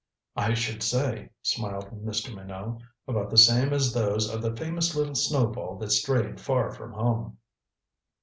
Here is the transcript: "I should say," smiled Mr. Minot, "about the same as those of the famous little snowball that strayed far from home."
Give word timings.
"I 0.35 0.55
should 0.55 0.81
say," 0.81 1.29
smiled 1.43 1.91
Mr. 2.03 2.33
Minot, 2.33 2.81
"about 3.07 3.29
the 3.29 3.37
same 3.37 3.71
as 3.71 3.93
those 3.93 4.33
of 4.33 4.41
the 4.41 4.55
famous 4.55 4.95
little 4.95 5.13
snowball 5.13 5.77
that 5.77 5.91
strayed 5.91 6.41
far 6.41 6.71
from 6.71 6.93
home." 6.93 7.37